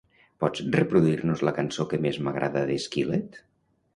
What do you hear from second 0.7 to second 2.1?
reproduir-nos la cançó que